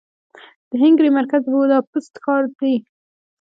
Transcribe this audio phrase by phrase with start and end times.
[0.69, 2.75] د هنګري مرکز د بوداپست ښار دې.